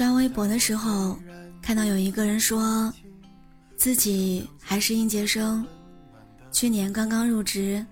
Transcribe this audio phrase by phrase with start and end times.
[0.00, 1.18] 刷微博的时候，
[1.60, 2.90] 看到有一个人说，
[3.76, 5.62] 自己还是应届生，
[6.50, 7.84] 去年刚刚入职，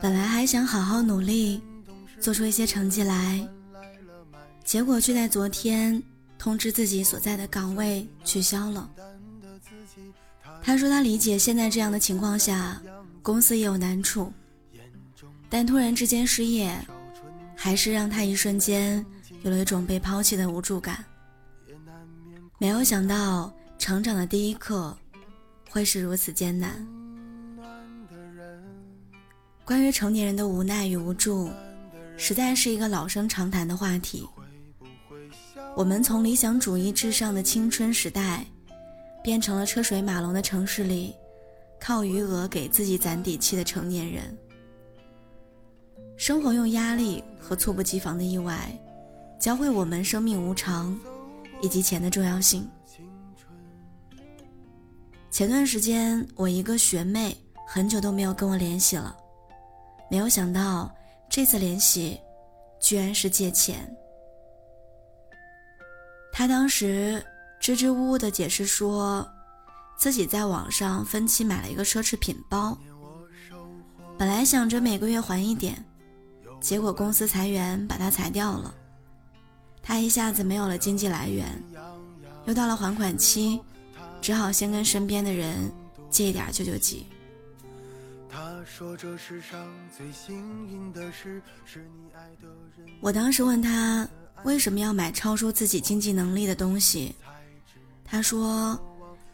[0.00, 1.60] 本来还想好好努力，
[2.18, 3.46] 做出一些成绩来，
[4.64, 6.02] 结果却在昨天
[6.38, 8.90] 通知自己所在的岗位取消了。
[10.62, 12.80] 他说他理解现在这样的情况下，
[13.20, 14.32] 公司也有难处，
[15.50, 16.74] 但突然之间失业，
[17.54, 19.04] 还是让他一瞬间。
[19.46, 21.04] 有了一种被抛弃的无助感，
[22.58, 24.96] 没有想到成长的第一课
[25.70, 26.84] 会是如此艰难。
[29.64, 31.48] 关于成年人的无奈与无助，
[32.16, 34.28] 实在是一个老生常谈的话题。
[35.76, 38.44] 我们从理想主义至上的青春时代，
[39.22, 41.14] 变成了车水马龙的城市里
[41.78, 44.36] 靠余额给自己攒底气的成年人。
[46.16, 48.76] 生活用压力和猝不及防的意外。
[49.38, 50.98] 教会我们生命无常，
[51.62, 52.68] 以及钱的重要性。
[55.30, 59.14] 前段时间，我一个学妹很久都没有跟我联系了，
[60.10, 60.90] 没有想到
[61.28, 62.18] 这次联系，
[62.80, 63.86] 居然是借钱。
[66.32, 67.22] 她当时
[67.60, 69.26] 支支吾吾的解释说，
[69.98, 72.76] 自己在网上分期买了一个奢侈品包，
[74.18, 75.84] 本来想着每个月还一点，
[76.60, 78.74] 结果公司裁员把她裁掉了。
[79.88, 81.46] 他一下子没有了经济来源，
[82.46, 83.60] 又到了还款期，
[84.20, 85.70] 只好先跟身边的人
[86.10, 87.06] 借一点救救急。
[93.00, 94.08] 我当时问他
[94.42, 97.14] 为什么要买超出自己经济能力的东西，
[98.04, 98.76] 他说，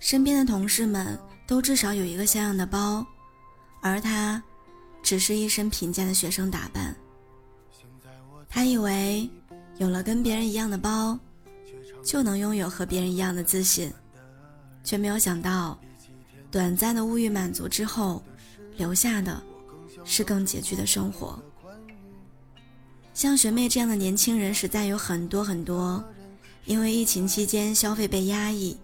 [0.00, 3.04] 身边的同事们都至少有一个像样的包，
[3.80, 4.42] 而他，
[5.02, 6.94] 只是一身平价的学生打扮。
[8.50, 9.26] 他以为。
[9.82, 11.18] 有了跟别人一样的包，
[12.04, 13.92] 就能拥有和别人一样的自信，
[14.84, 15.76] 却没有想到，
[16.52, 18.22] 短暂的物欲满足之后，
[18.76, 19.42] 留下的
[20.04, 21.36] 是更拮据的生活。
[23.12, 26.04] 像学妹这样的年轻人实在有很多很多，
[26.64, 28.76] 因为疫情期间消费被压抑，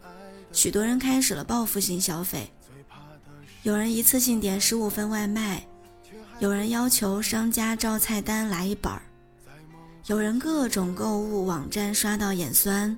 [0.51, 2.51] 许多人开始了报复性消费，
[3.63, 5.65] 有人一次性点十五份外卖，
[6.41, 9.03] 有人要求商家照菜单来一本儿。
[10.09, 12.97] 有人各种购物网站刷到眼酸，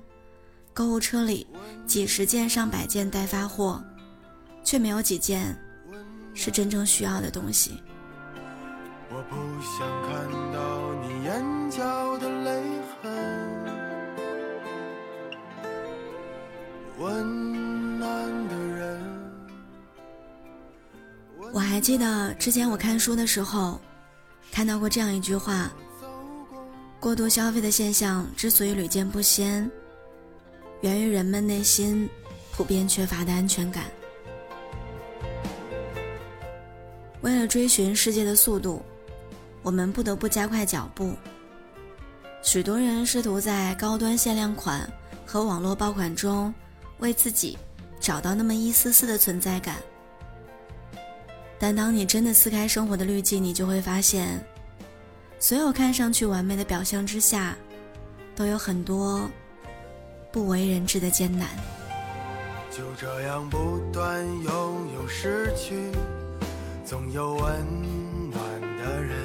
[0.73, 1.45] 购物车里
[1.85, 3.83] 几十件上百件待发货，
[4.63, 5.53] 却没有几件
[6.33, 7.83] 是真正需要的东西。
[9.09, 12.63] 我不想看到你眼角的泪
[13.01, 13.11] 痕。
[16.97, 19.01] 温暖的人。
[21.51, 23.81] 我还记得之前我看书的时候，
[24.49, 25.69] 看到过这样一句话。
[27.01, 29.69] 过度消费的现象之所以屡见不鲜，
[30.81, 32.07] 源于人们内心
[32.51, 33.85] 普遍缺乏的安全感。
[37.21, 38.83] 为了追寻世界的速度，
[39.63, 41.15] 我们不得不加快脚步。
[42.43, 44.87] 许多人试图在高端限量款
[45.25, 46.53] 和网络爆款中，
[46.99, 47.57] 为自己
[47.99, 49.77] 找到那么一丝丝的存在感。
[51.57, 54.39] 但当你真的撕开生活的滤镜，你就会发现。
[55.41, 57.57] 所有看上去完美的表象之下，
[58.35, 59.27] 都有很多
[60.31, 61.47] 不为人知的艰难。
[62.69, 65.91] 就这样不断拥有失去，
[66.85, 67.41] 总有温
[68.29, 69.17] 暖的人。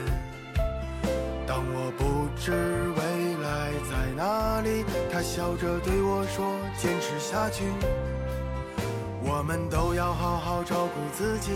[1.46, 7.64] 当我不知未来在哪里，他笑着对我说：“坚持下去。”
[9.22, 11.50] 我们都要好好照顾自己。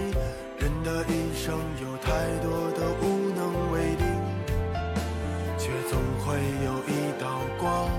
[0.59, 4.10] 人的一生有太多的无能为力。
[6.31, 7.91] 会有一道光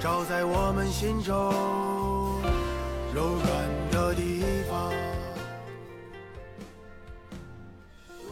[0.00, 1.34] 照在我们心中
[3.14, 4.40] 柔软的地
[4.70, 4.90] 方。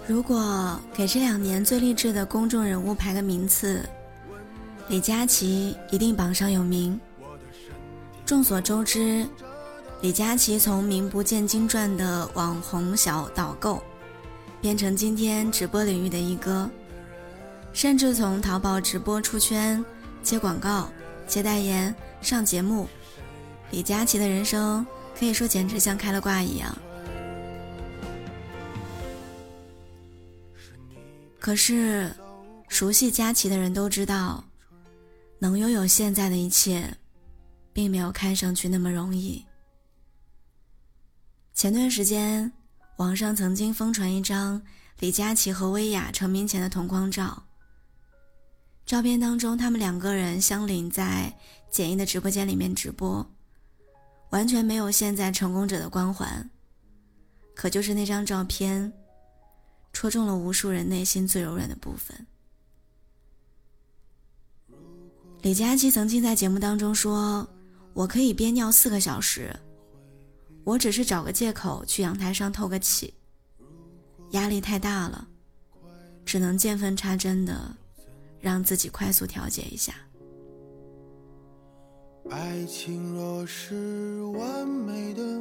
[0.06, 3.86] 如果给这两年最励志的公众人物排个名次，
[4.88, 6.98] 李佳琦一定榜上有名。
[8.24, 9.26] 众所周知，
[10.00, 13.82] 李佳琦从名不见经传的网红小导购，
[14.62, 16.70] 变成今天直播领域的一哥。
[17.72, 19.84] 甚至从淘宝直播出圈、
[20.22, 20.90] 接广告、
[21.26, 22.88] 接代言、上节目，
[23.70, 24.86] 李佳琦的人生
[25.18, 26.76] 可以说简直像开了挂一样。
[31.40, 32.14] 可是，
[32.68, 34.44] 熟悉佳琪的人都知道，
[35.40, 36.88] 能拥有现在的一切，
[37.72, 39.44] 并没有看上去那么容易。
[41.52, 42.52] 前段时间，
[42.98, 44.62] 网上曾经疯传一张
[45.00, 47.42] 李佳琦和薇娅成名前的同框照。
[48.92, 51.34] 照片当中，他们两个人相邻在
[51.70, 53.26] 简易的直播间里面直播，
[54.28, 56.50] 完全没有现在成功者的光环。
[57.54, 58.92] 可就是那张照片。
[59.94, 62.26] 戳中了无数人内心最柔软的部分。
[65.40, 67.48] 李佳琦曾经在节目当中说
[67.94, 69.58] ：“我可以憋尿四个小时，
[70.64, 73.14] 我只是找个借口去阳台上透个气。
[74.32, 75.26] 压力太大了，
[76.26, 77.74] 只能见缝插针的
[78.42, 79.94] 让自己快速调节一下。”
[82.30, 85.40] 爱情若是完美的，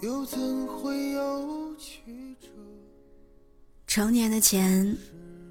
[0.00, 2.48] 又怎会有曲折？
[3.86, 4.96] 成年的钱，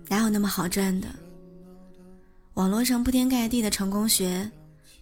[0.09, 1.07] 哪有那么好赚的？
[2.53, 4.49] 网络上铺天盖地的成功学，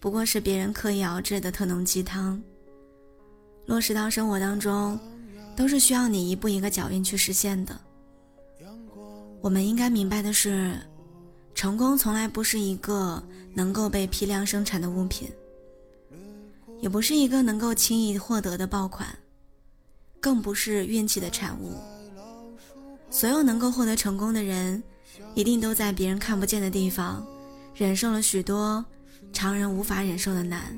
[0.00, 2.42] 不过是别人刻意熬制的特浓鸡汤。
[3.66, 4.98] 落实到生活当中，
[5.54, 7.78] 都是需要你一步一个脚印去实现的。
[9.42, 10.74] 我们应该明白的是，
[11.54, 13.22] 成功从来不是一个
[13.54, 15.30] 能够被批量生产的物品，
[16.80, 19.08] 也不是一个能够轻易获得的爆款，
[20.20, 21.74] 更不是运气的产物。
[23.10, 24.82] 所有能够获得成功的人，
[25.34, 27.24] 一定都在别人看不见的地方，
[27.74, 28.84] 忍受了许多
[29.32, 30.76] 常人无法忍受的难。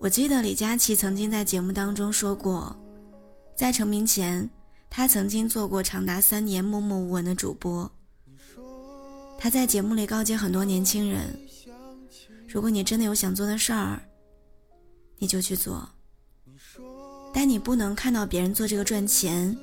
[0.00, 2.74] 我记得李佳琦曾经在节目当中说过，
[3.54, 4.48] 在成名前，
[4.88, 7.90] 他曾经做过长达三年默默无闻的主播。
[9.44, 11.38] 他在节目里告诫很多年轻人：
[12.48, 14.00] 如果你真的有想做的事儿，
[15.18, 15.86] 你就去做，
[17.30, 19.54] 但你不能看到别人做这个赚钱。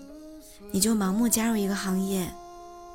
[0.71, 2.31] 你就盲目加入一个行业，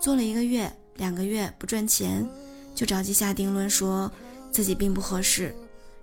[0.00, 2.24] 做了一个月、两个月不赚钱，
[2.72, 4.08] 就着急下定论，说
[4.52, 5.52] 自己并不合适，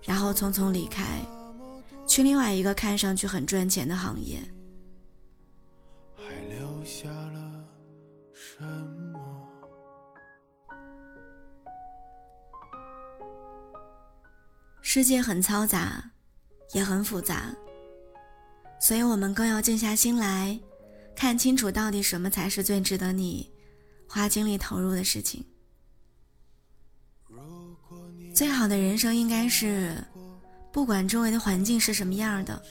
[0.02, 1.18] 然后匆匆离开，
[2.06, 4.38] 去另外一个看上去很赚钱的行业。
[14.94, 16.08] 世界很嘈杂，
[16.72, 17.52] 也很复杂，
[18.80, 20.56] 所以我们更要静下心来。
[21.16, 23.52] 看清楚，到底什么才是最值得你
[24.08, 25.44] 花精力投入的事情？
[28.32, 29.96] 最好的人生应该是，
[30.70, 32.62] 不管周围的环境是什么样的，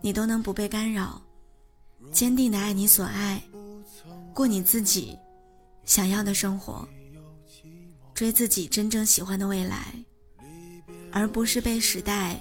[0.00, 1.20] 你都能不被干扰，
[2.10, 3.38] 坚定的爱你所爱，
[4.32, 5.14] 过你自己
[5.84, 6.88] 想要的生活，
[8.14, 9.94] 追自己真正喜欢的未来，
[11.16, 12.36] 而不是被时代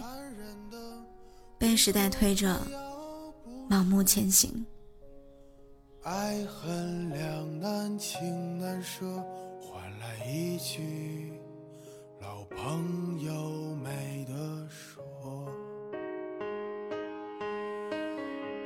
[1.59, 2.59] 被时代推着
[3.69, 4.65] 盲目前行。
[6.01, 9.05] 爱恨两难，情难舍，
[9.61, 11.31] 换来一句
[12.19, 15.03] 老朋友没得说。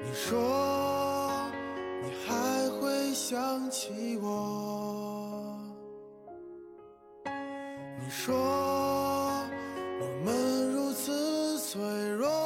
[0.01, 1.51] 你说
[2.01, 5.59] 你还会想起我？
[7.25, 8.86] 你说。
[11.77, 12.36] 脆弱。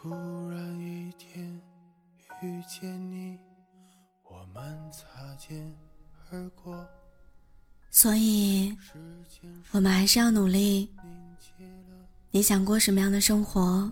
[0.00, 1.60] 突然一天
[2.40, 3.36] 遇见你，
[4.22, 5.76] 我们擦肩
[6.30, 6.88] 而过。
[7.90, 8.78] 所以，
[9.72, 10.94] 我们还是要努力。
[12.30, 13.90] 你想过什么样的生活，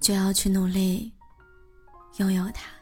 [0.00, 1.12] 就要去努力
[2.16, 2.81] 拥有它。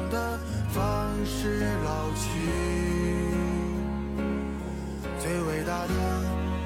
[1.41, 2.21] 是老去？
[5.17, 5.93] 最伟大的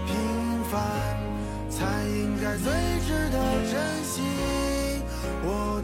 [0.06, 0.14] 平
[0.70, 0.76] 凡，
[1.70, 2.74] 才应该最
[3.08, 3.38] 值得
[3.72, 4.22] 珍惜。
[5.46, 5.75] 我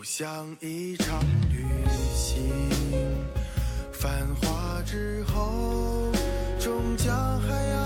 [0.00, 1.62] 就像一场旅
[2.14, 2.50] 行，
[3.92, 6.10] 繁华之后
[6.58, 7.84] 终将还要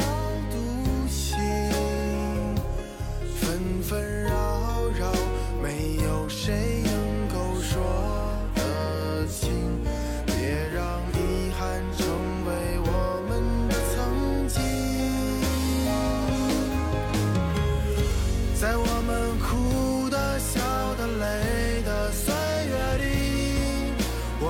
[0.49, 1.37] 独行，
[3.37, 4.24] 纷纷